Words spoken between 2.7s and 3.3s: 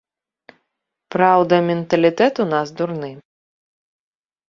дурны.